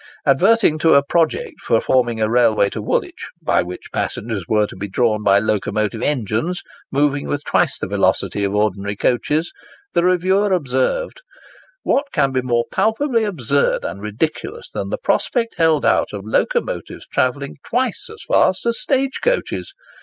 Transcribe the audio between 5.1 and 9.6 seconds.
by locomotive engines, moving with twice the velocity of ordinary coaches,